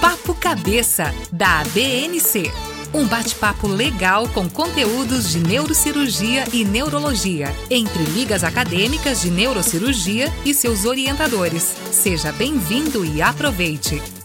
[0.00, 2.52] Papo Cabeça, da ABNC.
[2.94, 10.54] Um bate-papo legal com conteúdos de neurocirurgia e neurologia, entre ligas acadêmicas de neurocirurgia e
[10.54, 11.74] seus orientadores.
[11.90, 14.17] Seja bem-vindo e aproveite!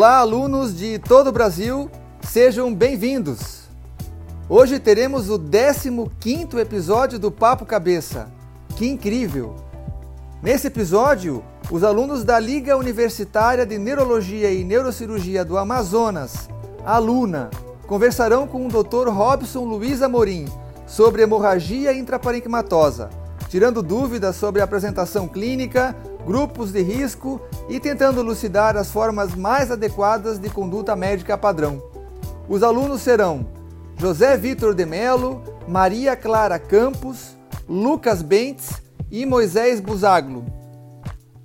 [0.00, 1.90] Olá, alunos de todo o Brasil,
[2.22, 3.64] sejam bem-vindos.
[4.48, 8.32] Hoje teremos o 15º episódio do Papo Cabeça.
[8.76, 9.56] Que incrível!
[10.42, 16.48] Nesse episódio, os alunos da Liga Universitária de Neurologia e Neurocirurgia do Amazonas,
[16.82, 17.50] a Luna,
[17.86, 19.10] conversarão com o Dr.
[19.10, 20.46] Robson Luiz Amorim
[20.86, 23.10] sobre hemorragia intraparenquimatosa,
[23.50, 25.94] tirando dúvidas sobre a apresentação clínica,
[26.30, 31.82] grupos de risco e tentando elucidar as formas mais adequadas de conduta médica padrão.
[32.48, 33.44] Os alunos serão
[33.96, 37.36] José Vitor de Melo, Maria Clara Campos,
[37.68, 40.44] Lucas Bentes e Moisés Buzaglo.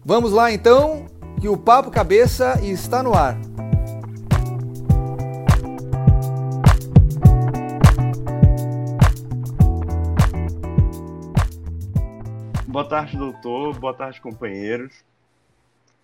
[0.05, 1.07] Vamos lá então,
[1.41, 3.35] que o Papo Cabeça está no ar.
[12.75, 13.79] Boa tarde, doutor.
[13.79, 14.93] Boa tarde, companheiros.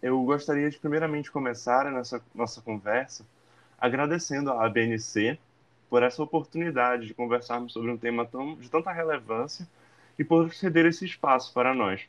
[0.01, 3.25] Eu gostaria de primeiramente começar nessa nossa conversa
[3.77, 5.37] agradecendo à ABNC
[5.89, 9.67] por essa oportunidade de conversarmos sobre um tema tão, de tanta relevância
[10.17, 12.07] e por ceder esse espaço para nós.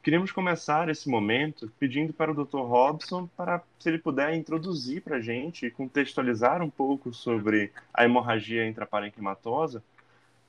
[0.00, 2.58] Queríamos começar esse momento pedindo para o Dr.
[2.58, 8.04] Robson para, se ele puder, introduzir para a gente e contextualizar um pouco sobre a
[8.04, 9.82] hemorragia intraparenquimatosa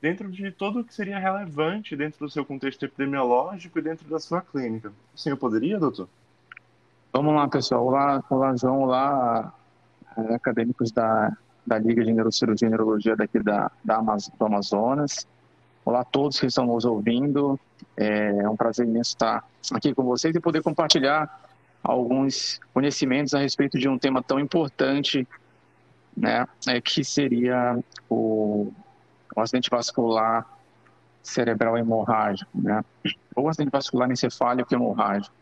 [0.04, 4.20] dentro de tudo o que seria relevante dentro do seu contexto epidemiológico e dentro da
[4.20, 4.92] sua clínica.
[5.16, 6.10] O senhor poderia, doutor?
[7.14, 7.86] Vamos lá, pessoal.
[7.86, 8.82] Olá, olá João.
[8.82, 9.54] Olá,
[10.18, 11.32] eh, acadêmicos da,
[11.66, 15.26] da Liga de Neurocirurgia e Neurologia daqui da, da do Amazonas.
[15.86, 17.58] Olá a todos que estão nos ouvindo.
[17.96, 21.50] É um prazer imenso estar aqui com vocês e poder compartilhar
[21.82, 25.26] alguns conhecimentos a respeito de um tema tão importante,
[26.16, 28.70] né, é, que seria o
[29.36, 30.48] um acidente vascular
[31.22, 32.84] cerebral hemorrágico, né?
[33.36, 35.34] Ou acidente vascular encefálico hemorrágico.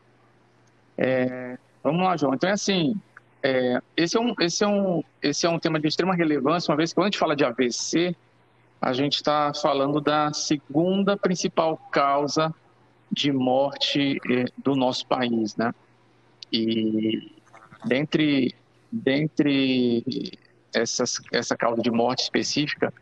[0.98, 2.34] É, vamos lá, João.
[2.34, 2.96] Então é assim,
[3.44, 6.78] é, esse, é um, esse, é um, esse é um tema de extrema relevância, uma
[6.78, 8.16] vez que quando a gente fala de AVC,
[8.80, 12.54] a gente está falando da segunda principal causa
[13.12, 15.74] de morte é, do nosso país, né?
[16.52, 17.32] E
[17.86, 18.54] dentre,
[18.92, 20.38] dentre
[20.74, 22.94] essas, essa causa de morte específica,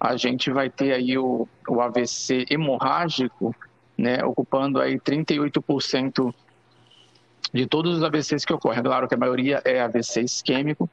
[0.00, 3.54] a gente vai ter aí o, o AVC hemorrágico,
[3.96, 6.32] né, ocupando aí 38%
[7.52, 8.82] de todos os AVCs que ocorrem.
[8.82, 10.88] Claro que a maioria é AVC isquêmico,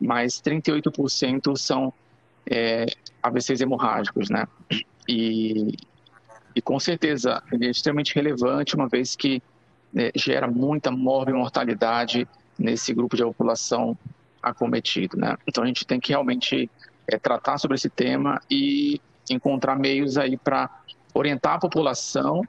[0.00, 1.92] mas 38% são
[2.50, 2.86] é,
[3.22, 4.46] AVCs hemorrágicos, né?
[5.08, 5.76] E,
[6.54, 9.42] e com certeza é extremamente relevante, uma vez que
[9.92, 12.26] né, gera muita morbimortalidade
[12.58, 13.96] nesse grupo de população
[14.42, 15.36] acometido, né?
[15.46, 16.70] Então a gente tem que realmente
[17.08, 20.70] é, tratar sobre esse tema e encontrar meios aí para
[21.14, 22.42] orientar a população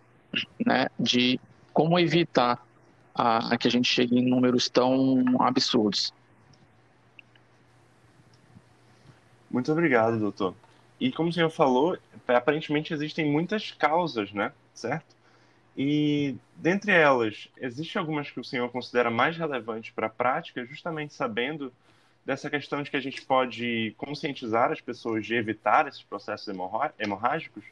[0.66, 1.40] né, de
[1.74, 2.64] como evitar
[3.16, 6.14] a, a, que a gente chegue em números tão absurdos.
[9.50, 10.54] Muito obrigado, doutor.
[11.00, 14.52] E como o senhor falou, aparentemente existem muitas causas, né?
[14.74, 15.16] Certo?
[15.76, 21.14] E dentre elas, existe algumas que o senhor considera mais relevantes para a prática, justamente
[21.14, 21.72] sabendo
[22.30, 26.48] dessa questão de que a gente pode conscientizar as pessoas de evitar esses processos
[27.00, 27.64] hemorrágicos?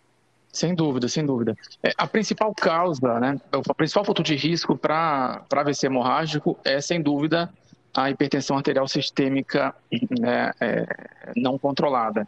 [0.51, 1.56] Sem dúvida, sem dúvida.
[1.84, 7.00] É, a principal causa, né, o principal fator de risco para AVC hemorrágico é, sem
[7.00, 7.53] dúvida,
[7.96, 9.75] a hipertensão arterial sistêmica
[10.19, 10.88] né, é,
[11.35, 12.28] não controlada.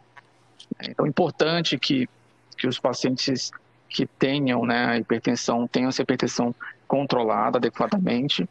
[0.84, 2.08] Então, é importante que,
[2.56, 3.50] que os pacientes
[3.88, 6.54] que tenham né, a hipertensão tenham essa hipertensão
[6.86, 8.48] controlada adequadamente.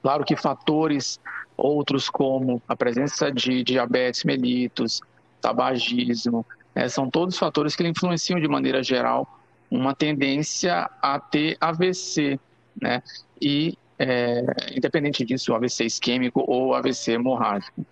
[0.00, 1.20] Claro que fatores
[1.60, 5.00] outros como a presença de diabetes mellitus,
[5.40, 6.44] tabagismo,
[6.74, 9.38] né, são todos fatores que influenciam de maneira geral
[9.70, 12.38] uma tendência a ter AVC,
[12.80, 13.02] né?
[13.40, 14.44] E é,
[14.74, 17.86] independente disso, AVC isquêmico ou AVC hemorrágico.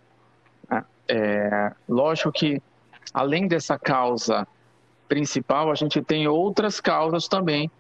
[0.69, 0.85] Né?
[1.07, 2.61] É, lógico que
[3.13, 4.47] além dessa causa
[5.09, 7.71] principal, a gente tem outras causas também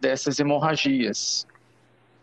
[0.00, 1.46] dessas hemorragias,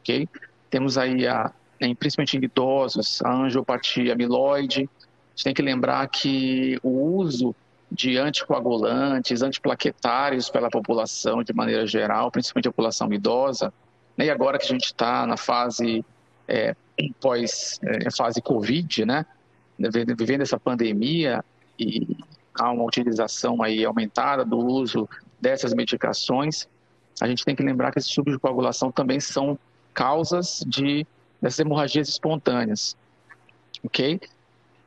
[0.01, 0.27] ok?
[0.69, 1.51] Temos aí a
[1.83, 4.81] né, principalmente em idosos, a angiopatia amiloide.
[4.81, 7.55] A gente tem que lembrar que o uso
[7.91, 13.71] de anticoagulantes, antiplaquetários pela população de maneira geral, principalmente a população idosa,
[14.17, 16.03] né, e agora que a gente está na fase
[16.47, 16.75] é,
[17.19, 19.25] pós é, fase Covid, né,
[19.77, 21.43] vivendo essa pandemia
[21.77, 22.15] e
[22.55, 25.09] há uma utilização aí aumentada do uso
[25.39, 26.67] dessas medicações,
[27.21, 29.57] a gente tem que lembrar que esses tubos de coagulação também são
[29.93, 31.05] causas de
[31.43, 32.95] dessas hemorragias espontâneas,
[33.83, 34.19] ok?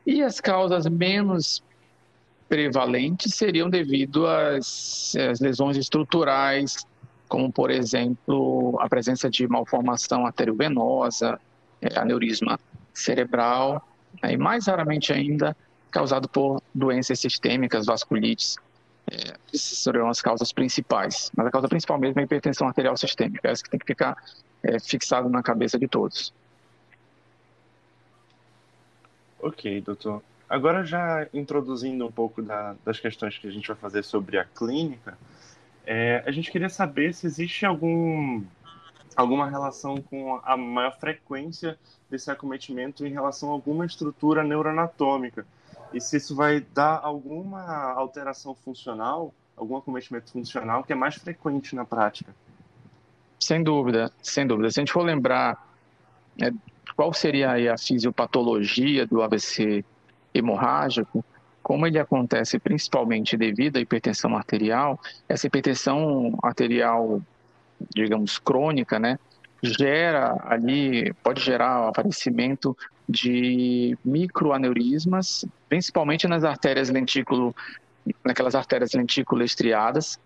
[0.07, 1.63] E as causas menos
[2.49, 6.87] prevalentes seriam devido às, às lesões estruturais,
[7.29, 11.39] como por exemplo a presença de malformação arteriovenosa,
[11.83, 12.59] é, aneurisma
[12.95, 13.87] cerebral,
[14.23, 15.55] né, e mais raramente ainda
[15.91, 18.57] causado por doenças sistêmicas, vasculites,
[19.11, 21.31] é, seriam as causas principais.
[21.37, 24.17] Mas a causa principal mesmo é a hipertensão arterial sistêmica, essa que tem que ficar
[24.63, 26.33] é, fixado na cabeça de todos.
[29.47, 30.25] Ok, doutor.
[30.49, 34.45] Agora já introduzindo um pouco da, das questões que a gente vai fazer sobre a
[34.45, 35.17] clínica,
[35.87, 38.43] é, a gente queria saber se existe algum,
[39.15, 41.79] alguma relação com a maior frequência
[42.11, 45.47] desse acometimento em relação a alguma estrutura neuroanatômica
[45.93, 51.77] e se isso vai dar alguma alteração funcional, algum acometimento funcional que é mais frequente
[51.77, 52.35] na prática.
[53.39, 54.73] Sem dúvida, sem dúvida.
[54.73, 55.65] Se a gente for lembrar
[56.43, 56.51] é,
[56.97, 59.85] qual seria a fisiopatologia do AVC
[60.33, 61.25] hemorrágico,
[61.63, 64.99] como ele acontece principalmente devido à hipertensão arterial,
[65.29, 67.21] essa hipertensão arterial,
[67.95, 69.19] digamos, crônica, né,
[69.63, 72.77] gera ali, pode gerar o aparecimento
[73.09, 77.55] de microaneurismas, principalmente nas artérias lentículo,
[78.25, 80.19] naquelas artérias lentículo estriadas,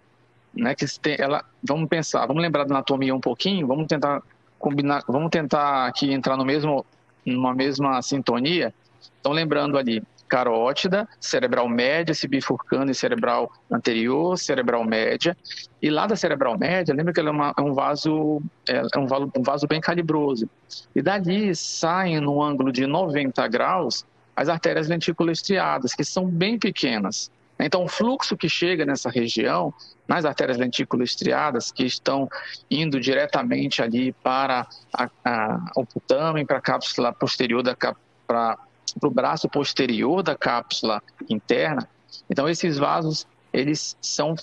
[0.54, 0.86] né, que
[1.18, 4.22] ela, vamos pensar, vamos lembrar da anatomia um pouquinho, vamos tentar
[4.60, 6.86] combinar, vamos tentar aqui entrar no mesmo,
[7.26, 8.72] numa mesma sintonia.
[9.18, 15.36] Então, lembrando ali, carótida, cerebral média, se bifurcando em cerebral anterior, cerebral média.
[15.82, 18.98] E lá da cerebral média, lembra que ela é, uma, é um vaso é, é
[18.98, 20.48] um, vaso, um vaso bem calibroso.
[20.94, 27.30] E dali saem no ângulo de 90 graus as artérias lenticuloestriadas, que são bem pequenas.
[27.62, 29.72] Então, o fluxo que chega nessa região,
[30.08, 32.28] nas artérias lenticuloestriadas, que estão
[32.70, 37.62] indo diretamente ali para a, a, o putamen, para a cápsula posterior
[38.26, 38.58] para
[39.02, 41.88] o braço posterior da cápsula interna.
[42.28, 44.34] Então, esses vasos, eles são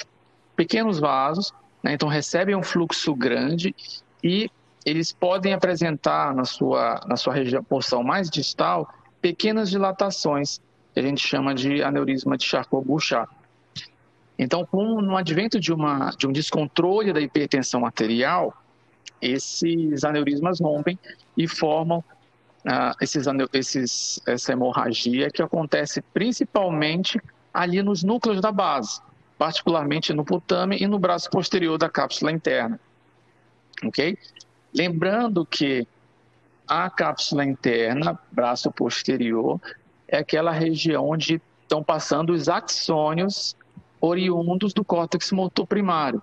[0.55, 1.53] pequenos vasos,
[1.83, 1.93] né?
[1.93, 3.75] então recebem um fluxo grande
[4.23, 4.49] e
[4.85, 8.91] eles podem apresentar na sua, na sua região, porção mais distal
[9.21, 10.61] pequenas dilatações,
[10.97, 13.29] que a gente chama de aneurisma de Charcot-Bouchard.
[14.35, 18.51] Então, com no advento de, uma, de um descontrole da hipertensão arterial,
[19.21, 20.97] esses aneurismas rompem
[21.37, 27.21] e formam uh, esses, esses, essa hemorragia que acontece principalmente
[27.53, 28.99] ali nos núcleos da base,
[29.37, 32.79] particularmente no putame e no braço posterior da cápsula interna.
[33.83, 34.17] Ok?
[34.73, 35.87] Lembrando que
[36.67, 39.61] a cápsula interna, braço posterior,
[40.07, 43.55] é aquela região onde estão passando os axônios
[43.99, 46.21] oriundos do córtex motor primário.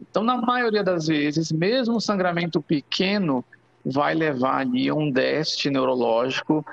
[0.00, 3.44] Então, na maioria das vezes, mesmo um sangramento pequeno,
[3.84, 6.64] vai levar ali um déficit neurológico,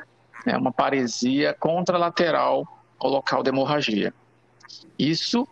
[0.46, 2.68] né, uma paresia contralateral
[3.00, 4.14] ao local da hemorragia.
[4.98, 5.48] Isso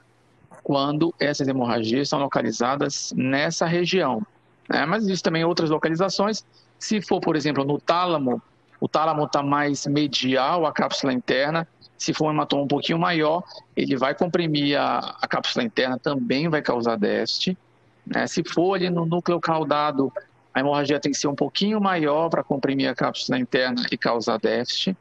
[0.64, 4.26] quando essas hemorragias estão localizadas nessa região.
[4.70, 4.86] Né?
[4.86, 6.46] Mas existem também outras localizações.
[6.80, 8.42] Se for, por exemplo, no tálamo,
[8.84, 11.66] o tálamo está mais medial à cápsula interna.
[11.98, 13.42] Se for um hematoma um pouquinho maior,
[13.78, 17.58] ele vai comprimir a, a cápsula interna, também vai causar déficit.
[18.06, 18.28] Né?
[18.28, 20.12] Se for ali no núcleo caudado,
[20.54, 24.38] a hemorragia tem que ser um pouquinho maior para comprimir a cápsula interna e causar
[24.38, 24.98] déficit.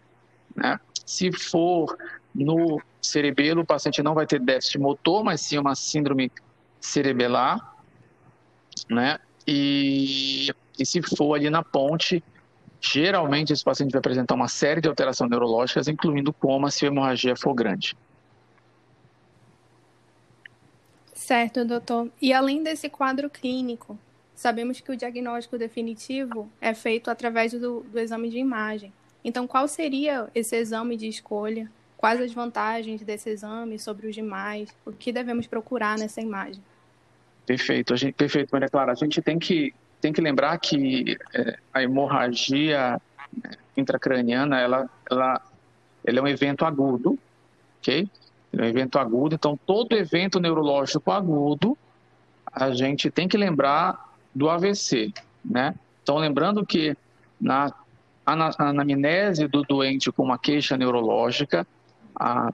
[0.55, 0.79] Né?
[1.05, 1.99] Se for
[2.33, 6.31] no cerebelo, o paciente não vai ter déficit motor, mas sim uma síndrome
[6.81, 7.75] cerebelar.
[8.89, 9.19] Né?
[9.45, 12.23] E, e se for ali na ponte,
[12.83, 17.37] geralmente esse paciente vai apresentar uma série de alterações neurológicas, incluindo coma se a hemorragia
[17.37, 17.97] for grande.
[21.15, 22.11] Certo, doutor.
[22.21, 23.97] E além desse quadro clínico,
[24.43, 28.93] Sabemos que o diagnóstico definitivo é feito através do, do exame de imagem.
[29.25, 31.71] Então, qual seria esse exame de escolha?
[31.97, 34.75] Quais as vantagens desse exame sobre os demais?
[34.85, 36.61] O que devemos procurar nessa imagem?
[37.47, 38.91] Perfeito, gente, perfeito, Maria Clara.
[38.91, 39.73] A gente tem que,
[40.03, 43.01] tem que lembrar que é, a hemorragia
[43.33, 45.41] né, intracraniana, ela, ela,
[46.05, 47.17] ela é um evento agudo,
[47.79, 48.11] ok?
[48.53, 51.79] É um evento agudo, então todo evento neurológico agudo,
[52.53, 55.13] a gente tem que lembrar do AVC,
[55.45, 55.75] né?
[56.03, 56.97] Então, lembrando que
[57.41, 57.73] na
[58.27, 61.65] anamnese do doente com uma queixa neurológica,
[62.15, 62.53] a,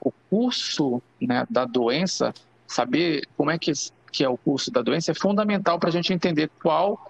[0.00, 2.34] o curso né, da doença,
[2.66, 3.72] saber como é que,
[4.14, 7.04] que é o curso da doença, é fundamental para a gente entender qual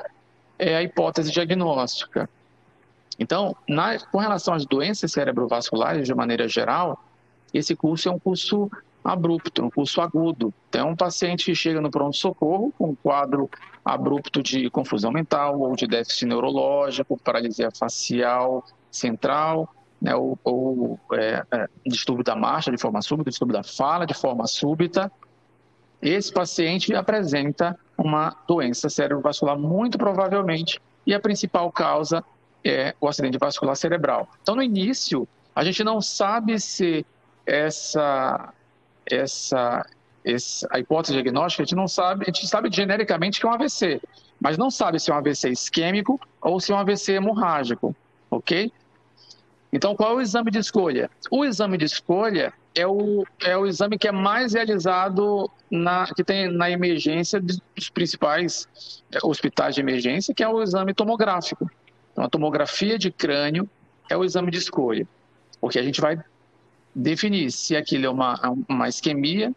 [0.59, 2.31] é a hipótese diagnóstica.
[3.19, 6.99] Então, na, com relação às doenças cerebrovasculares, de maneira geral,
[7.53, 8.71] esse curso é um curso
[9.05, 10.53] abrupto, um curso agudo.
[10.71, 13.51] Tem um paciente que chega no pronto-socorro com um quadro
[13.85, 19.69] abrupto de confusão mental ou de déficit neurológico, paralisia facial central,
[20.01, 24.15] né, ou, ou é, é, distúrbio da marcha de forma súbita, distúrbio da fala de
[24.15, 25.13] forma súbita.
[26.05, 32.23] Esse paciente apresenta uma doença cerebrovascular muito provavelmente e a principal causa
[32.63, 34.29] é o acidente vascular cerebral.
[34.43, 37.07] Então, no início, a gente não sabe se
[37.47, 38.53] essa,
[39.07, 39.87] essa,
[40.23, 43.53] essa a hipótese diagnóstica, a gente não sabe, a gente sabe genericamente que é um
[43.53, 43.99] AVC,
[44.39, 47.97] mas não sabe se é um AVC isquêmico ou se é um AVC hemorrágico,
[48.31, 48.71] ok?
[49.75, 51.11] Então, qual é o exame de escolha?
[51.29, 56.23] O exame de escolha é o, é o exame que é mais realizado na, que
[56.23, 58.69] tem na emergência dos principais
[59.11, 61.69] é, hospitais de emergência, que é o exame tomográfico.
[62.13, 63.69] Então, a tomografia de crânio
[64.09, 65.09] é o exame de escolha,
[65.61, 66.23] porque a gente vai
[66.95, 69.53] definir se aquilo é uma, uma isquemia,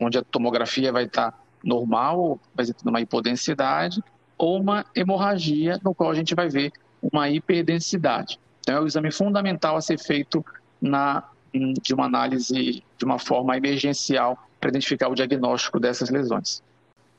[0.00, 4.02] onde a tomografia vai estar normal, vai ter uma hipodensidade,
[4.36, 8.40] ou uma hemorragia, no qual a gente vai ver uma hiperdensidade.
[8.62, 10.44] Então, é o exame fundamental a ser feito
[10.80, 16.62] na, de uma análise de uma forma emergencial para identificar o diagnóstico dessas lesões.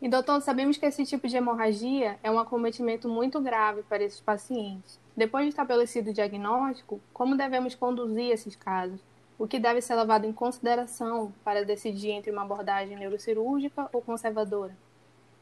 [0.01, 4.19] E, doutor, sabemos que esse tipo de hemorragia é um acometimento muito grave para esses
[4.19, 4.99] pacientes.
[5.15, 8.99] Depois de estabelecido o diagnóstico, como devemos conduzir esses casos?
[9.37, 14.75] O que deve ser levado em consideração para decidir entre uma abordagem neurocirúrgica ou conservadora?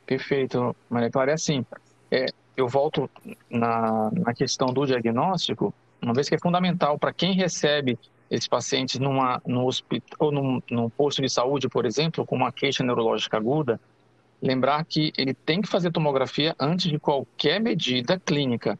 [0.05, 1.31] Perfeito, Maria Clara.
[1.31, 1.65] É assim,
[2.09, 3.09] é, eu volto
[3.49, 7.97] na, na questão do diagnóstico, uma vez que é fundamental para quem recebe
[8.29, 12.51] esses pacientes numa, no hospital, ou num, num posto de saúde, por exemplo, com uma
[12.51, 13.79] queixa neurológica aguda,
[14.41, 18.79] lembrar que ele tem que fazer tomografia antes de qualquer medida clínica.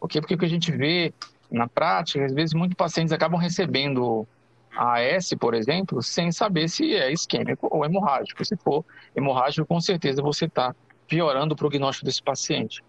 [0.00, 0.20] Okay?
[0.20, 1.12] Porque o que a gente vê
[1.50, 4.26] na prática, às vezes muitos pacientes acabam recebendo
[4.74, 8.44] AS, por exemplo, sem saber se é isquêmico ou hemorrágico.
[8.44, 8.84] Se for
[9.16, 10.74] hemorrágico, com certeza você está
[11.08, 12.82] piorando o prognóstico desse paciente.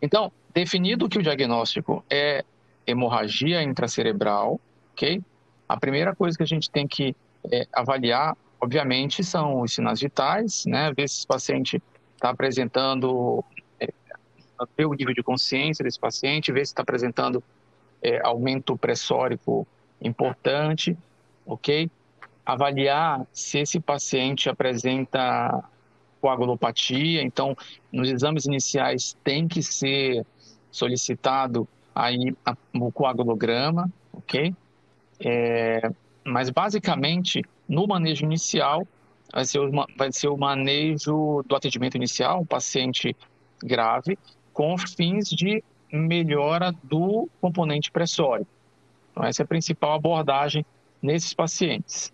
[0.00, 2.44] Então, definido que o diagnóstico é
[2.86, 4.60] hemorragia intracerebral,
[4.92, 5.22] ok?
[5.68, 7.14] A primeira coisa que a gente tem que
[7.50, 10.92] é, avaliar obviamente, são os sinais vitais, né?
[10.92, 11.82] Ver se esse paciente
[12.14, 13.44] está apresentando,
[13.78, 13.88] é,
[14.76, 17.42] ver o nível de consciência desse paciente, ver se está apresentando
[18.02, 19.66] é, aumento pressórico
[20.00, 20.96] importante,
[21.44, 21.90] ok?
[22.44, 25.64] Avaliar se esse paciente apresenta
[26.20, 27.56] coagulopatia, então,
[27.92, 30.24] nos exames iniciais tem que ser
[30.70, 32.36] solicitado aí
[32.74, 34.54] o coagulograma, ok?
[35.18, 35.90] É,
[36.22, 38.86] mas basicamente no manejo inicial,
[39.32, 43.16] vai ser, o, vai ser o manejo do atendimento inicial, um paciente
[43.62, 44.18] grave,
[44.52, 48.46] com fins de melhora do componente pressório.
[49.10, 50.64] Então, essa é a principal abordagem
[51.00, 52.12] nesses pacientes.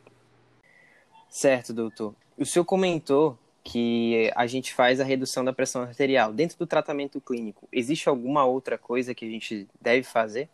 [1.29, 2.15] Certo, doutor.
[2.39, 6.33] O senhor comentou que a gente faz a redução da pressão arterial.
[6.33, 10.49] Dentro do tratamento clínico, existe alguma outra coisa que a gente deve fazer?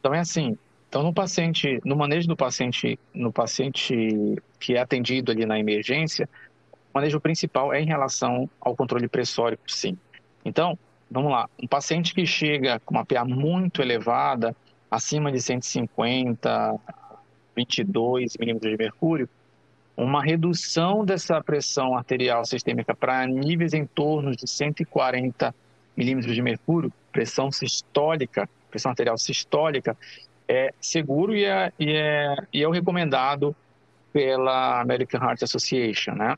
[0.00, 0.56] Então é assim,
[0.92, 6.28] então, no paciente, no manejo do paciente, no paciente que é atendido ali na emergência,
[6.70, 9.96] o manejo principal é em relação ao controle pressórico, sim.
[10.44, 10.78] Então,
[11.10, 14.54] vamos lá, um paciente que chega com uma PA muito elevada,
[14.90, 16.78] acima de 150,
[17.56, 19.26] 22 milímetros de mercúrio,
[19.96, 25.54] uma redução dessa pressão arterial sistêmica para níveis em torno de 140
[25.96, 29.96] milímetros de mercúrio, pressão sistólica, pressão arterial sistólica,
[30.48, 33.54] é seguro e é, e é, e é o recomendado
[34.12, 36.36] pela American Heart Association, né?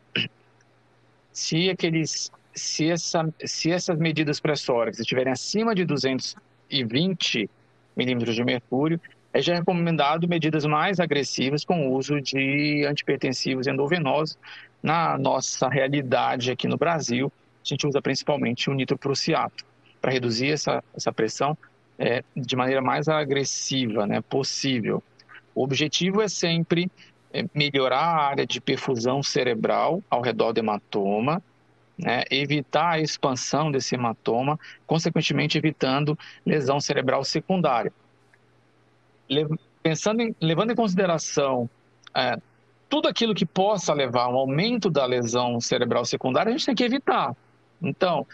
[1.32, 7.50] Se aqueles, se, essa, se essas medidas pressóricas estiverem acima de 220
[7.96, 9.00] milímetros de mercúrio,
[9.34, 14.38] é já recomendado medidas mais agressivas com o uso de antipertensivos endovenosos.
[14.80, 17.32] Na nossa realidade aqui no Brasil,
[17.64, 19.64] a gente usa principalmente o nitroprusiato
[20.00, 21.58] para reduzir essa, essa pressão
[21.98, 25.02] é, de maneira mais agressiva né, possível.
[25.52, 26.88] O objetivo é sempre
[27.32, 31.42] é, melhorar a área de perfusão cerebral ao redor do hematoma,
[31.98, 37.92] né, evitar a expansão desse hematoma, consequentemente evitando lesão cerebral secundária.
[39.82, 41.68] Pensando em, levando em consideração
[42.14, 42.36] é,
[42.88, 46.74] tudo aquilo que possa levar a um aumento da lesão cerebral secundária, a gente tem
[46.74, 47.34] que evitar.
[47.82, 48.26] Então,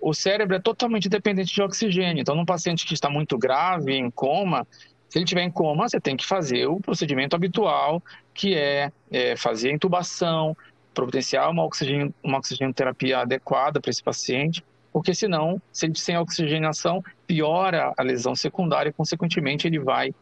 [0.00, 2.20] o cérebro é totalmente dependente de oxigênio.
[2.20, 4.66] Então, num paciente que está muito grave, em coma,
[5.08, 9.36] se ele estiver em coma, você tem que fazer o procedimento habitual, que é, é
[9.36, 10.56] fazer a intubação,
[10.94, 14.62] providenciar uma, oxigênio, uma oxigenoterapia adequada para esse paciente
[14.92, 20.12] porque senão, se sem oxigenação, piora a lesão secundária e, consequentemente, ele vai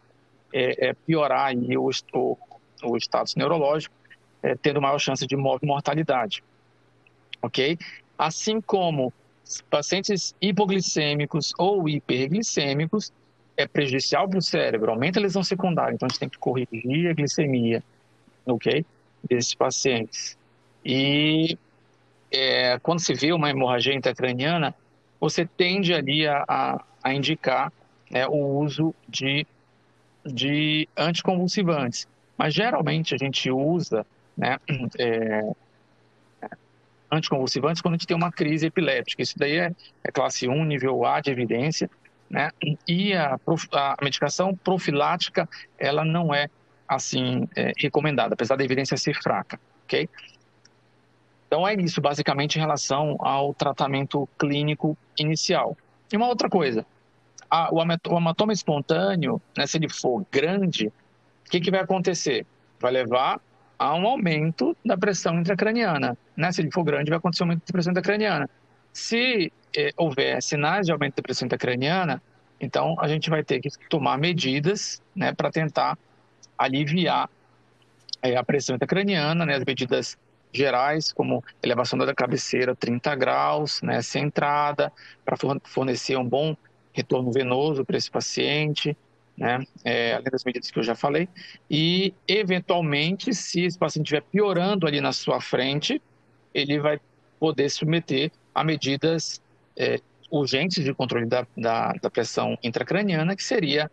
[0.53, 2.39] é, é, piorar o, o,
[2.85, 3.95] o status neurológico,
[4.43, 6.45] é, tendo maior chance de mortalidade.
[7.43, 7.79] Ok?
[8.19, 9.13] Assim como
[9.71, 13.13] pacientes hipoglicêmicos ou hiperglicêmicos,
[13.57, 17.11] é prejudicial para o cérebro, aumenta a lesão secundária, então a gente tem que corrigir
[17.11, 17.83] a glicemia,
[18.47, 18.85] ok?
[19.29, 20.39] Desses pacientes.
[20.85, 21.59] E
[22.31, 24.75] é, quando se vê uma hemorragia intracraniana,
[25.21, 27.73] você tende ali a, a, a indicar
[28.11, 29.47] né, o uso de,
[30.25, 32.07] de anticonvulsivantes.
[32.37, 34.07] Mas geralmente a gente usa
[34.37, 34.59] né,
[34.99, 35.51] é,
[37.11, 39.23] anticonvulsivantes quando a gente tem uma crise epiléptica.
[39.23, 39.73] Isso daí é,
[40.05, 41.91] é classe 1, nível A de evidência,
[42.31, 42.51] né?
[42.87, 43.39] E a,
[43.73, 46.49] a medicação profilática, ela não é
[46.87, 50.09] assim é, recomendada, apesar da evidência ser fraca, ok?
[51.49, 55.77] Então é isso, basicamente, em relação ao tratamento clínico inicial.
[56.13, 56.85] E uma outra coisa,
[57.51, 62.47] a, o, hematoma espontâneo, né, se ele for grande, o que, que vai acontecer?
[62.79, 63.41] Vai levar
[63.79, 66.19] a um aumento da pressão intracraniana.
[66.37, 66.53] Né?
[66.53, 68.51] Se ele for grande, vai acontecer um aumento da pressão intracraniana.
[68.93, 72.23] Se eh, houver sinais de aumento da pressão intracraniana,
[72.61, 75.97] então a gente vai ter que tomar medidas né, para tentar
[76.59, 77.31] aliviar
[78.23, 80.19] eh, a pressão intracraniana, né, as medidas
[80.53, 84.93] gerais, como elevação da cabeceira 30 graus, né, centrada,
[85.25, 86.57] para fornecer um bom
[86.93, 88.97] retorno venoso para esse paciente,
[89.37, 91.29] né, é, além das medidas que eu já falei,
[91.71, 96.03] e eventualmente, se esse paciente estiver piorando ali na sua frente,
[96.53, 97.01] ele vai
[97.39, 99.41] poder submeter a medidas
[99.77, 100.01] é,
[100.31, 103.91] urgentes de controle da, da, da, pressão intracraniana, que seria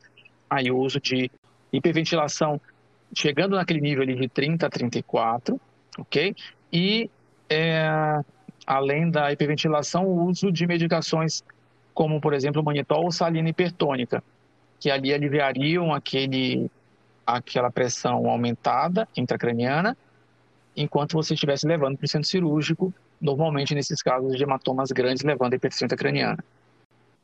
[0.50, 1.30] aí o uso de
[1.72, 2.60] hiperventilação
[3.16, 5.60] chegando naquele nível ali de 30 a 34,
[5.98, 6.36] ok?
[6.72, 7.10] E
[7.50, 8.20] é,
[8.66, 11.44] além da hiperventilação, o uso de medicações
[11.94, 14.22] como, por exemplo, manitol ou salina hipertônica,
[14.80, 16.70] que ali aliviariam aquele,
[17.26, 19.98] aquela pressão aumentada intracraniana,
[20.76, 25.54] enquanto você estivesse levando para o centro cirúrgico, normalmente nesses casos de hematomas grandes, levando
[25.54, 26.44] a hipertensão intracraniana.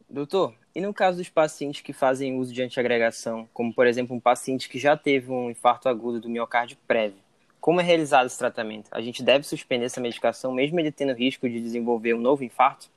[0.09, 4.19] Doutor, e no caso dos pacientes que fazem uso de antiagregação, como por exemplo um
[4.19, 7.19] paciente que já teve um infarto agudo do miocárdio prévio,
[7.61, 8.89] como é realizado esse tratamento?
[8.91, 12.89] A gente deve suspender essa medicação mesmo ele tendo risco de desenvolver um novo infarto?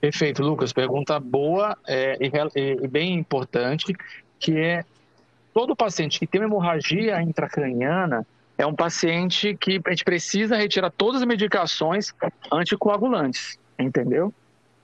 [0.00, 0.72] Perfeito, Lucas.
[0.72, 3.92] Pergunta boa é, e, e, bem importante,
[4.38, 4.84] que é
[5.52, 8.24] todo paciente que tem uma hemorragia intracraniana
[8.56, 12.14] é um paciente que a gente precisa retirar todas as medicações
[12.52, 14.32] anticoagulantes, entendeu?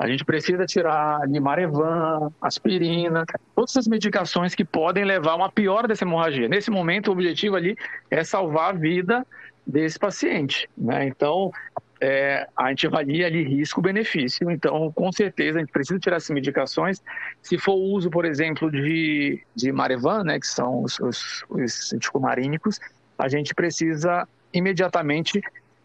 [0.01, 5.87] A gente precisa tirar Limarevan, aspirina, todas as medicações que podem levar a uma piora
[5.87, 6.49] dessa hemorragia.
[6.49, 7.77] Nesse momento, o objetivo ali
[8.11, 9.27] é salvar a vida
[9.67, 10.71] desse paciente.
[10.75, 11.07] Né?
[11.07, 11.53] Então,
[12.01, 14.51] é, a gente avalia ali risco-benefício.
[14.51, 17.03] Então, com certeza, a gente precisa tirar essas medicações.
[17.43, 21.93] Se for o uso, por exemplo, de, de Marevan, né, que são os, os, os
[21.93, 22.81] anticomarínicos,
[23.19, 25.43] a gente precisa imediatamente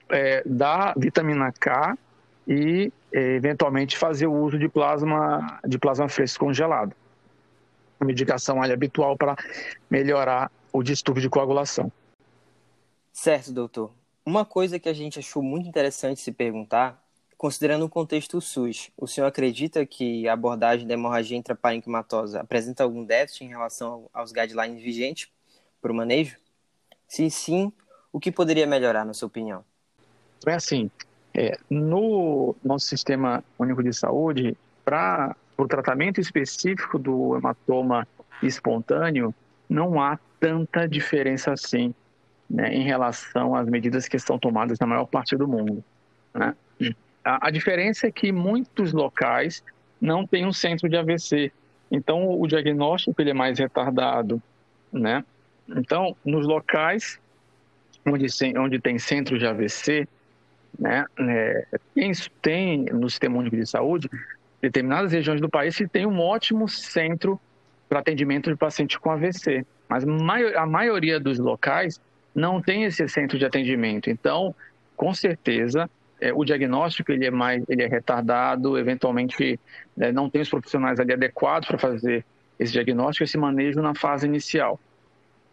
[0.07, 1.97] é, dar vitamina K
[2.47, 6.93] e, eventualmente, fazer o uso de plasma, de plasma fresco congelado.
[7.99, 9.35] A medicação ali, habitual para
[9.89, 11.91] melhorar o distúrbio de coagulação.
[13.13, 13.91] Certo, doutor.
[14.25, 17.01] Uma coisa que a gente achou muito interessante se perguntar,
[17.37, 23.05] considerando o contexto SUS, o senhor acredita que a abordagem da hemorragia intraparenquimatosa apresenta algum
[23.05, 25.29] déficit em relação aos guidelines vigentes
[25.81, 26.37] para o manejo?
[27.07, 27.71] Se sim,
[28.11, 29.63] o que poderia melhorar, na sua opinião?
[30.45, 30.91] É assim,
[31.35, 38.07] é, no nosso sistema único de saúde, para o tratamento específico do hematoma
[38.41, 39.33] espontâneo,
[39.69, 41.93] não há tanta diferença assim
[42.49, 45.83] né, em relação às medidas que estão tomadas na maior parte do mundo.
[46.33, 46.55] Né?
[47.23, 49.63] A, a, diferença é que muitos locais
[49.99, 51.51] não têm um centro de AVC,
[51.91, 54.41] então o diagnóstico ele é mais retardado.
[54.93, 55.25] Né?
[55.67, 57.19] Então, nos locais
[58.05, 60.07] onde, onde tem centro de AVC,
[60.79, 62.11] né, é, tem,
[62.41, 64.09] tem no Sistema Único de Saúde
[64.61, 67.39] determinadas regiões do país que tem um ótimo centro
[67.87, 69.65] para atendimento de paciente com AVC.
[69.87, 70.03] Mas
[70.55, 72.01] a maioria dos locais
[72.33, 74.09] não tem esse centro de atendimento.
[74.09, 74.55] Então,
[74.95, 79.59] com certeza, é, o diagnóstico ele é mais, ele é retardado, eventualmente
[79.99, 82.25] é, não tem os profissionais ali adequados para fazer
[82.57, 84.79] esse diagnóstico, esse manejo na fase inicial.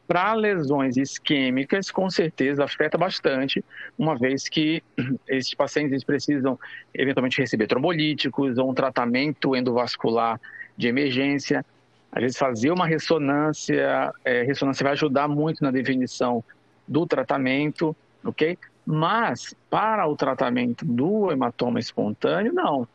[0.07, 3.65] Para lesões isquêmicas, com certeza afeta bastante,
[3.97, 4.83] uma vez que
[5.29, 6.59] esses pacientes precisam
[6.93, 10.41] eventualmente receber trombolíticos ou um tratamento endovascular
[10.77, 11.65] de emergência.
[12.11, 16.45] Às vezes fazer uma ressonância, é, ressonância vai ajudar muito na definição
[16.87, 18.59] do tratamento, ok?
[18.85, 22.87] Mas para o tratamento do hematoma espontâneo, não.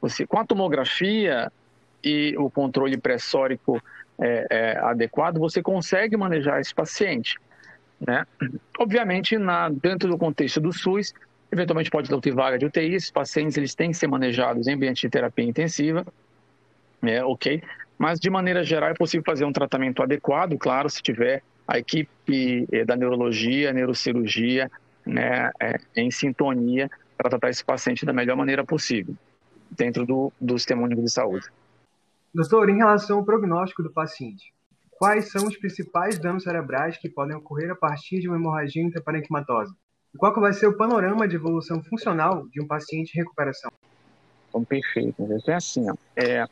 [0.00, 1.50] você, com a tomografia
[2.02, 3.82] e o controle pressórico
[4.20, 7.38] é, é, adequado, você consegue manejar esse paciente.
[8.00, 8.26] Né?
[8.78, 11.14] Obviamente, na, dentro do contexto do SUS,
[11.50, 15.02] eventualmente pode ter vaga de UTI, esses pacientes eles têm que ser manejados em ambiente
[15.02, 16.06] de terapia intensiva,
[17.02, 17.62] é, ok?
[17.96, 22.66] Mas, de maneira geral, é possível fazer um tratamento adequado, claro, se tiver a equipe
[22.72, 24.70] eh, da neurologia, neurocirurgia,
[25.04, 29.14] né, é, em sintonia para tratar esse paciente da melhor maneira possível,
[29.70, 31.46] dentro do, do sistema único de saúde.
[32.38, 34.54] Doutor, em relação ao prognóstico do paciente,
[34.92, 39.74] quais são os principais danos cerebrais que podem ocorrer a partir de uma hemorragia intraparenquimatosa?
[40.14, 43.72] E qual vai ser o panorama de evolução funcional de um paciente em recuperação?
[44.48, 45.20] Então, perfeito.
[45.20, 46.46] Então, é assim, ó, é,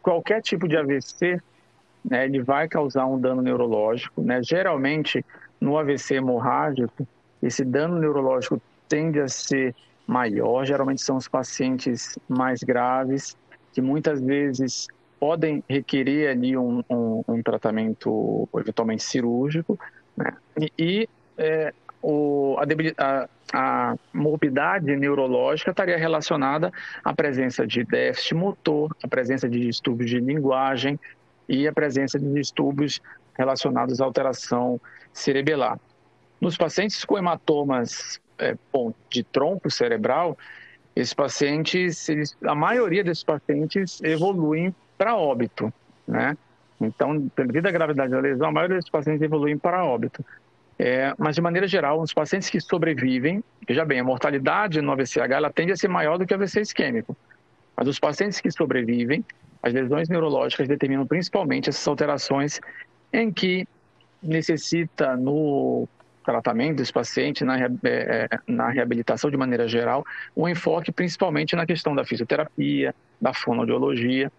[0.00, 1.38] qualquer tipo de AVC,
[2.02, 4.22] né, ele vai causar um dano neurológico.
[4.22, 4.42] Né?
[4.42, 5.22] Geralmente,
[5.60, 7.06] no AVC hemorrágico,
[7.42, 9.74] esse dano neurológico tende a ser
[10.06, 10.64] maior.
[10.64, 13.36] Geralmente são os pacientes mais graves,
[13.72, 19.78] que muitas vezes podem requerer ali um, um, um tratamento eventualmente cirúrgico.
[20.16, 20.32] Né?
[20.60, 22.56] E, e é, o,
[22.96, 26.72] a, a, morbidade neurológica estaria relacionada
[27.04, 30.98] à presença de déficit motor, à presença de distúrbios de linguagem
[31.48, 33.00] e à presença de distúrbios
[33.36, 34.80] relacionados à alteração
[35.12, 35.78] cerebelar.
[36.40, 40.38] Nos pacientes com hematomas é, bom, de tronco cerebral,
[40.94, 45.72] esses pacientes, eles, a maioria desses pacientes evoluem para óbito,
[46.06, 46.36] né?
[46.80, 50.24] Então, devido à gravidade da lesão, a maioria desses pacientes evoluem para óbito.
[50.78, 55.32] É, mas, de maneira geral, os pacientes que sobrevivem, veja bem, a mortalidade no AVCH
[55.32, 57.16] ela tende a ser maior do que o AVC isquêmico.
[57.76, 59.24] Mas os pacientes que sobrevivem,
[59.60, 62.60] as lesões neurológicas determinam principalmente essas alterações
[63.12, 63.66] em que
[64.22, 65.88] necessita, no
[66.32, 70.04] tratamento desse paciente, na, é, é, na reabilitação de maneira geral,
[70.36, 74.30] um enfoque principalmente na questão da fisioterapia, da fonoaudiologia.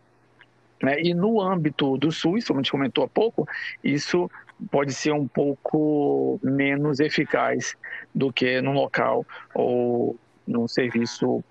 [0.82, 1.02] Né?
[1.02, 3.48] E no âmbito do SUS, como a gente comentou há pouco,
[3.84, 4.30] isso
[4.70, 7.76] pode ser um pouco menos eficaz
[8.14, 10.16] do que num local ou
[10.48, 11.44] num serviço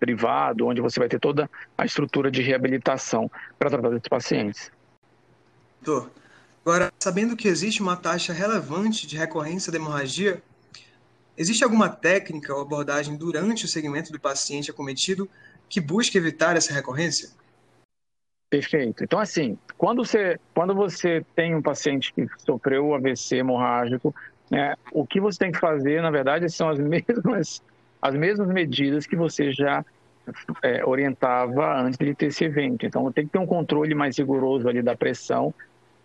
[0.00, 4.72] privado, onde você vai ter toda a estrutura de reabilitação para tratar desses pacientes.
[5.82, 6.10] Doutor,
[6.64, 10.42] agora, sabendo que existe uma taxa relevante de recorrência da hemorragia,
[11.36, 15.28] existe alguma técnica ou abordagem durante o segmento do paciente acometido
[15.68, 17.30] que busque evitar essa recorrência?
[18.48, 19.02] Perfeito.
[19.02, 24.14] Então, assim, quando você, quando você tem um paciente que sofreu AVC hemorrágico,
[24.50, 27.62] né, o que você tem que fazer, na verdade, são as mesmas,
[28.00, 29.84] as mesmas medidas que você já
[30.62, 32.86] é, orientava antes de ter esse evento.
[32.86, 35.52] Então, tem que ter um controle mais rigoroso ali da pressão.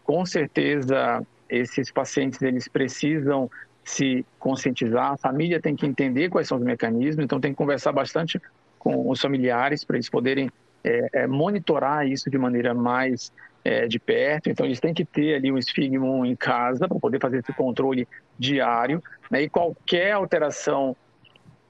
[0.09, 3.47] Com certeza, esses pacientes eles precisam
[3.83, 7.91] se conscientizar, a família tem que entender quais são os mecanismos, então tem que conversar
[7.91, 8.41] bastante
[8.79, 10.49] com os familiares para eles poderem
[10.83, 13.31] é, é, monitorar isso de maneira mais
[13.63, 14.49] é, de perto.
[14.49, 18.07] Então, eles têm que ter ali um esfigmo em casa para poder fazer esse controle
[18.35, 19.03] diário.
[19.29, 19.43] Né?
[19.43, 20.95] E qualquer alteração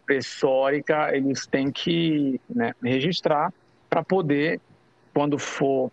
[0.05, 3.51] pressórica, eles têm que né, registrar
[3.89, 4.61] para poder,
[5.13, 5.91] quando, for,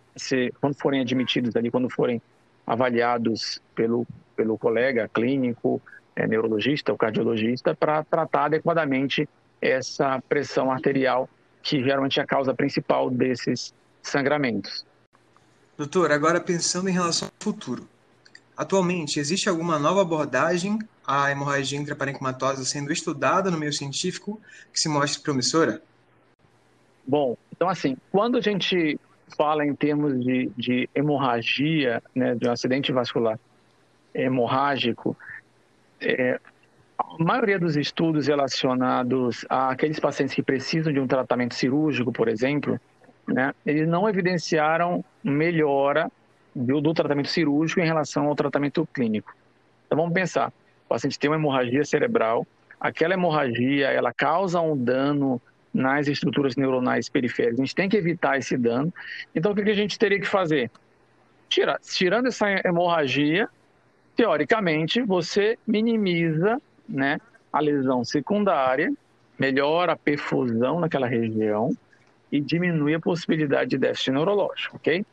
[0.61, 2.21] quando forem admitidos ali, quando forem
[2.67, 5.81] avaliados pelo, pelo colega clínico,
[6.13, 9.27] é, neurologista ou cardiologista, para tratar adequadamente
[9.61, 11.29] essa pressão arterial
[11.63, 14.85] que geralmente é a causa principal desses sangramentos.
[15.77, 17.87] Doutor, agora pensando em relação ao futuro.
[18.55, 24.41] Atualmente, existe alguma nova abordagem à hemorragia intraparenquimatosa sendo estudada no meio científico
[24.73, 25.81] que se mostre promissora?
[27.05, 28.99] Bom, então assim, quando a gente
[29.35, 33.39] fala em termos de, de hemorragia, né, de um acidente vascular
[34.13, 35.15] hemorrágico,
[36.01, 36.39] é,
[36.97, 42.79] a maioria dos estudos relacionados àqueles pacientes que precisam de um tratamento cirúrgico, por exemplo,
[43.27, 46.09] né, eles não evidenciaram melhora
[46.55, 49.35] do, do, tratamento cirúrgico em relação ao tratamento clínico.
[49.85, 50.49] Então vamos pensar,
[50.85, 52.47] o paciente tem uma hemorragia cerebral,
[52.79, 55.41] aquela hemorragia ela causa um dano
[55.73, 58.93] nas estruturas neuronais periféricas, a gente tem que evitar esse dano.
[59.35, 60.71] Então o que a gente teria que fazer?
[61.49, 63.47] Tira, tirando essa hemorragia,
[64.15, 67.19] teoricamente você minimiza né,
[67.51, 68.91] a lesão secundária,
[69.37, 71.75] melhora a perfusão naquela região
[72.31, 75.05] e diminui a possibilidade de déficit neurológico, ok?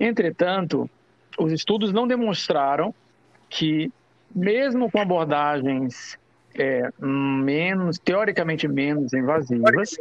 [0.00, 0.88] Entretanto,
[1.38, 2.94] os estudos não demonstraram
[3.48, 3.92] que,
[4.34, 6.18] mesmo com abordagens
[6.58, 9.96] é, menos, teoricamente menos invasivas,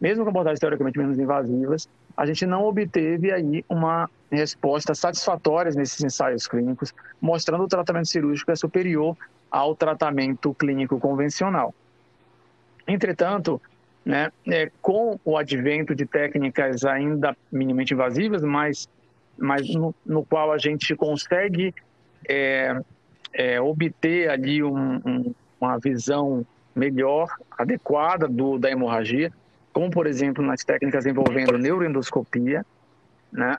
[0.00, 6.02] mesmo com abordagens teoricamente menos invasivas, a gente não obteve aí uma resposta satisfatória nesses
[6.02, 9.16] ensaios clínicos, mostrando o tratamento cirúrgico é superior
[9.50, 11.74] ao tratamento clínico convencional.
[12.86, 13.60] Entretanto,
[14.04, 18.88] né, é, com o advento de técnicas ainda minimamente invasivas, mas,
[19.36, 21.74] mas no, no qual a gente consegue
[22.26, 22.80] é,
[23.32, 29.32] é, obter ali um, um, uma visão melhor, adequada do, da hemorragia,
[29.72, 32.64] como por exemplo nas técnicas envolvendo neuroendoscopia,
[33.32, 33.56] né?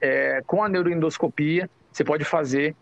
[0.00, 2.74] É, com a neuroendoscopia você pode fazer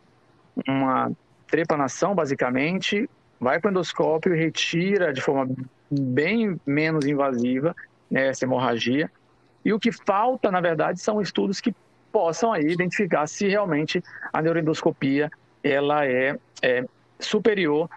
[0.66, 1.10] uma
[1.46, 3.08] trepanação basicamente,
[3.40, 5.48] vai para o endoscópio e retira de forma
[5.90, 7.74] bem menos invasiva
[8.10, 9.10] né, essa hemorragia.
[9.64, 11.74] E o que falta, na verdade, são estudos que
[12.12, 14.02] possam aí identificar se realmente
[14.32, 15.30] a neuroendoscopia
[15.62, 16.84] ela é, é
[17.18, 17.88] superior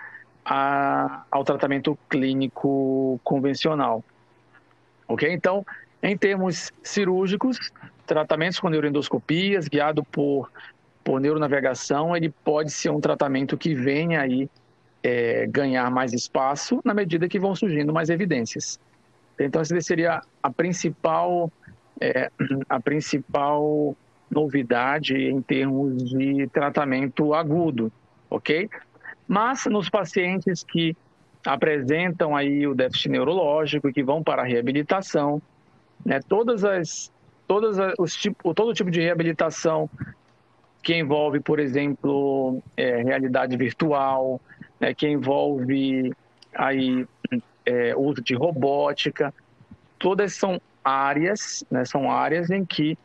[0.53, 4.03] a, ao tratamento clínico convencional.
[5.07, 5.31] Ok?
[5.31, 5.65] Então,
[6.03, 7.71] em termos cirúrgicos,
[8.05, 10.51] tratamentos com neuroendoscopias, guiado por,
[11.05, 14.49] por neuronavegação, ele pode ser um tratamento que venha aí
[15.01, 18.77] é, ganhar mais espaço na medida que vão surgindo mais evidências.
[19.39, 21.49] Então, essa seria a principal,
[22.01, 22.29] é,
[22.67, 23.95] a principal
[24.29, 27.89] novidade em termos de tratamento agudo,
[28.29, 28.69] ok?
[29.32, 30.94] Mas nos pacientes que
[31.46, 35.41] apresentam aí o déficit neurológico e que vão para a reabilitação,
[36.06, 37.10] né, todas as,
[37.48, 39.89] todas as, os tipo, todo tipo de reabilitação
[40.84, 44.41] que envolve, por exemplo, é, realidade virtual,
[44.78, 46.12] né, que envolve
[46.54, 47.08] aí
[47.65, 49.34] é, uso de robótica,
[49.98, 52.98] todas são áreas, né, são áreas em que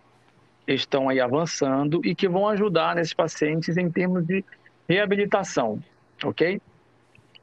[0.67, 4.45] estão aí avançando e que vão ajudar nesses pacientes em termos de
[4.89, 5.81] reabilitação,
[6.25, 6.61] ok?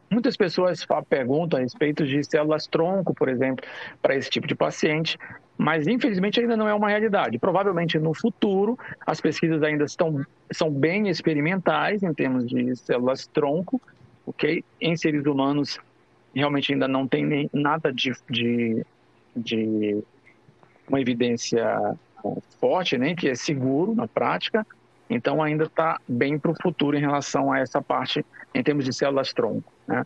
[0.09, 3.65] Muitas pessoas perguntam a respeito de células tronco, por exemplo,
[4.01, 5.17] para esse tipo de paciente,
[5.57, 7.39] mas infelizmente ainda não é uma realidade.
[7.39, 13.81] Provavelmente no futuro as pesquisas ainda estão são bem experimentais em termos de células tronco,
[14.25, 14.63] ok?
[14.79, 15.79] Em seres humanos
[16.35, 18.85] realmente ainda não tem nem nada de, de,
[19.35, 20.03] de
[20.87, 21.97] uma evidência
[22.59, 24.65] forte, nem né, que é seguro na prática.
[25.09, 28.93] Então ainda está bem para o futuro em relação a essa parte em termos de
[28.93, 29.71] células tronco.
[29.87, 30.05] Né?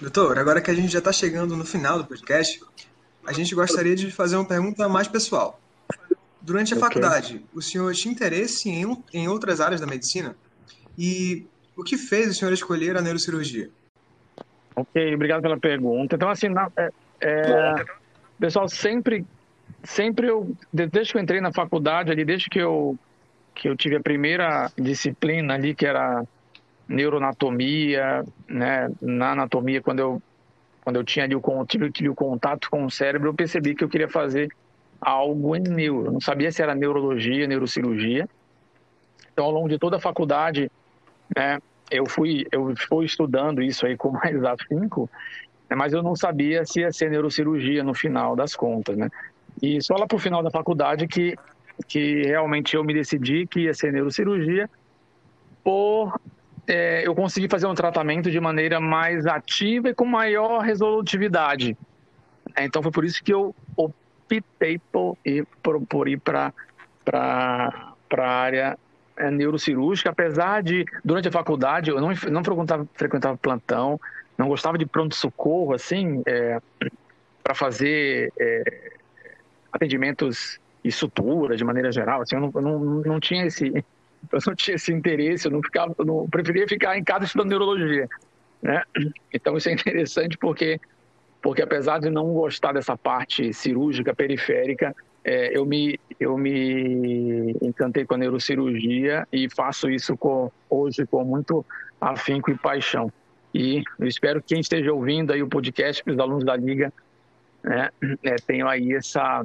[0.00, 2.60] Doutor, agora que a gente já está chegando no final do podcast,
[3.26, 5.60] a gente gostaria de fazer uma pergunta mais pessoal.
[6.40, 6.88] Durante a okay.
[6.88, 10.36] faculdade, o senhor tinha interesse em, em outras áreas da medicina?
[10.98, 13.70] E o que fez o senhor escolher a neurocirurgia?
[14.76, 16.16] Ok, obrigado pela pergunta.
[16.16, 16.90] Então, assim, na, é,
[17.20, 17.84] é,
[18.38, 19.24] pessoal, sempre,
[19.82, 22.98] sempre eu, desde que eu entrei na faculdade, ali, desde que eu,
[23.54, 26.24] que eu tive a primeira disciplina ali, que era
[26.88, 30.22] neuroanatomia, né, na anatomia, quando eu,
[30.82, 33.84] quando eu tinha ali o, tive, tive o contato com o cérebro, eu percebi que
[33.84, 34.48] eu queria fazer
[35.00, 36.06] algo em neuro.
[36.06, 38.28] Eu não sabia se era neurologia, neurocirurgia.
[39.32, 40.70] Então, ao longo de toda a faculdade,
[41.34, 41.58] né,
[41.90, 45.08] eu fui eu fui estudando isso aí com mais afinco,
[45.68, 49.08] né, mas eu não sabia se ia ser neurocirurgia no final das contas, né?
[49.62, 51.36] E só lá para o final da faculdade que
[51.86, 54.68] que realmente eu me decidi que ia ser neurocirurgia
[55.62, 56.18] por
[56.66, 61.76] é, eu consegui fazer um tratamento de maneira mais ativa e com maior resolutividade.
[62.56, 65.46] Então foi por isso que eu optei por ir,
[65.88, 66.52] por ir para
[67.10, 68.78] a área
[69.16, 74.00] é, neurocirúrgica, apesar de, durante a faculdade, eu não, não frequentava, frequentava plantão,
[74.38, 76.60] não gostava de pronto-socorro, assim, é,
[77.42, 78.92] para fazer é,
[79.72, 83.66] atendimentos e sutura, de maneira geral, assim, eu não, eu não, não tinha esse
[84.32, 87.50] eu não tinha esse interesse, eu não ficava, eu não preferia ficar em casa estudando
[87.50, 88.08] neurologia,
[88.62, 88.82] né?
[89.32, 90.80] Então isso é interessante porque
[91.42, 98.06] porque apesar de não gostar dessa parte cirúrgica periférica, é, eu, me, eu me encantei
[98.06, 101.64] com a neurocirurgia e faço isso com, hoje com muito
[102.00, 103.12] afinco e paixão.
[103.54, 106.90] E eu espero que quem esteja ouvindo aí o podcast, os alunos da Liga,
[107.62, 107.90] né,
[108.22, 109.44] é, aí essa,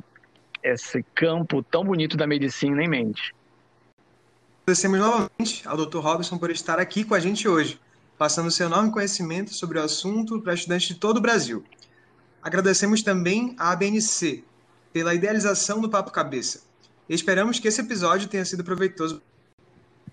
[0.63, 3.33] esse campo tão bonito da medicina em mente.
[4.63, 5.97] Agradecemos novamente ao Dr.
[5.97, 7.79] Robson por estar aqui com a gente hoje,
[8.17, 11.63] passando seu enorme conhecimento sobre o assunto para estudantes de todo o Brasil.
[12.41, 14.43] Agradecemos também à ABNC,
[14.93, 16.61] pela idealização do Papo Cabeça.
[17.07, 19.21] E esperamos que esse episódio tenha sido proveitoso.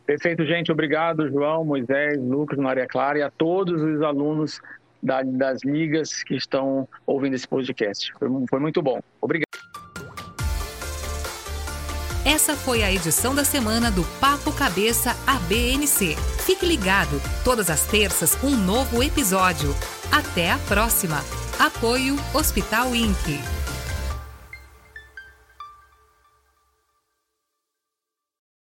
[0.07, 0.71] Perfeito, gente.
[0.71, 4.61] Obrigado, João, Moisés, Lucas, Maria Clara e a todos os alunos
[5.03, 8.13] da, das ligas que estão ouvindo esse podcast.
[8.49, 9.01] Foi muito bom.
[9.21, 9.46] Obrigado.
[12.27, 16.17] Essa foi a edição da semana do Papo Cabeça ABNC.
[16.45, 19.73] Fique ligado, todas as terças um novo episódio.
[20.11, 21.25] Até a próxima.
[21.57, 23.56] Apoio Hospital Inc.